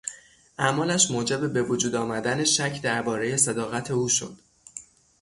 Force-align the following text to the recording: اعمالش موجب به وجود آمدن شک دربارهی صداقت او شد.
اعمالش 0.57 1.11
موجب 1.11 1.53
به 1.53 1.61
وجود 1.63 1.95
آمدن 1.95 2.43
شک 2.43 2.81
دربارهی 2.81 3.37
صداقت 3.37 3.91
او 3.91 4.09
شد. 4.09 4.37